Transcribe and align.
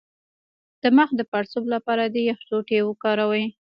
د 0.81 0.83
مخ 0.97 1.09
د 1.15 1.21
پړسوب 1.31 1.65
لپاره 1.73 2.03
د 2.07 2.15
یخ 2.27 2.39
ټوټې 2.47 2.79
وکاروئ 2.85 3.45